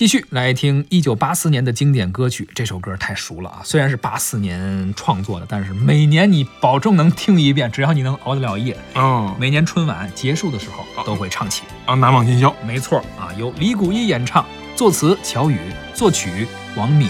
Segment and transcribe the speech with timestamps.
[0.00, 3.60] 继续来听一九八四年的经典歌曲，这首歌太熟了啊！
[3.62, 8.74] 虽然是八四年创作的，但是每年你保证能听一遍，只要你能熬得了夜。
[8.94, 11.64] 哦，每年春晚结束的时候都会唱起。
[11.84, 14.42] 啊，难忘今宵，没错啊，由李谷一演唱，
[14.74, 15.58] 作词乔羽，
[15.92, 16.48] 作曲
[16.78, 17.06] 王敏。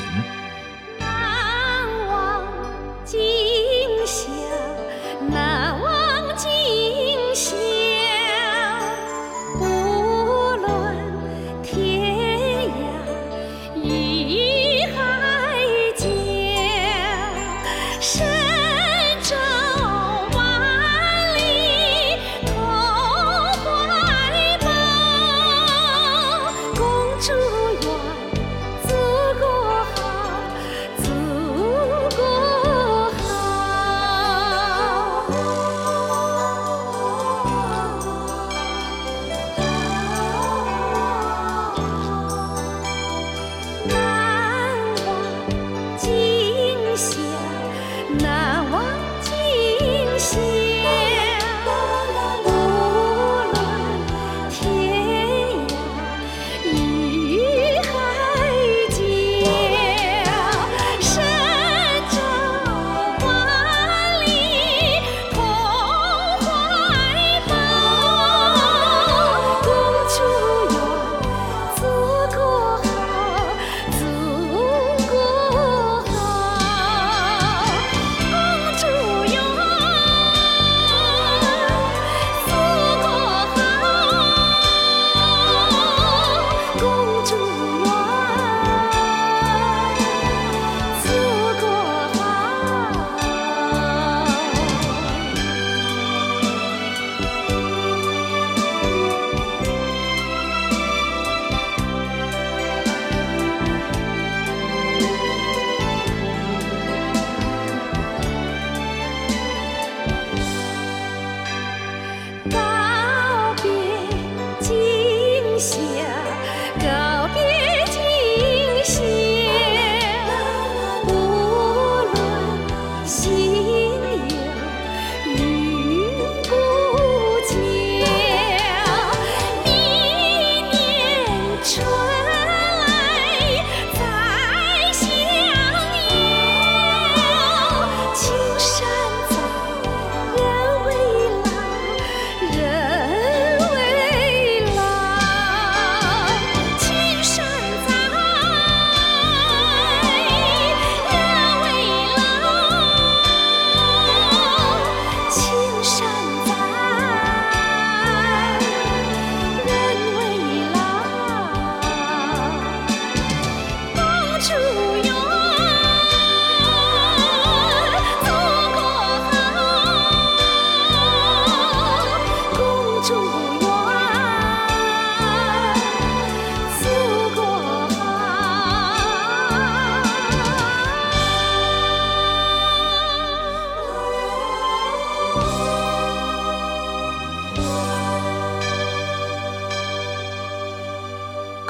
[112.49, 112.70] Bye.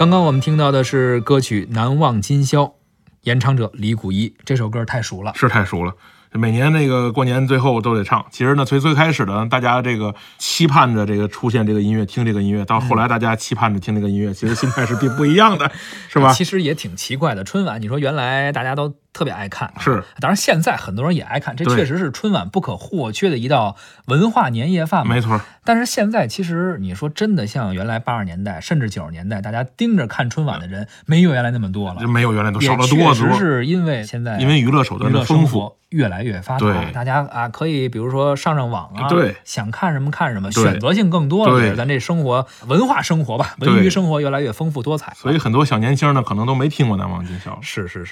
[0.01, 2.63] 刚刚我们听到的是歌曲《难忘今宵》，
[3.25, 4.35] 演唱者李谷一。
[4.47, 5.93] 这首歌太熟了，是太熟了。
[6.33, 8.25] 每年那个过年最后都得唱。
[8.31, 15.71] 其实呢，从最开始的大家这个期盼着这个出现这个音乐，听这个音乐，到后来大家期盼着听这个音乐，其实心态是并不一样的，
[16.09, 16.33] 是吧？
[16.33, 17.45] 其实也挺奇怪的。
[17.45, 23.77] 春晚，你说原来大家都特别爱看，啊是，当然现在很多人也爱看，这确实是春晚不可或缺的一道
[24.07, 25.15] 文化年夜饭嘛。
[25.15, 33.39] 没错，但是现在其实你说真的，像原来八十年代甚至九十年代，大家盯着看春晚的人没有原来那么多了，没有原来都也少得确实多多。
[33.39, 41.61] 是因为现在因为娱乐手段的丰富，越来越发达，大家啊可以比如说上上网啊，对想看什么看什么，选择性更多了。
[41.61, 45.13] 对咱这生活文化生活吧，文娱生活越来越丰富多彩。
[45.15, 47.51] 所以很多小年轻呢，可能都没听过《难忘今宵》。
[47.61, 48.09] 是是是。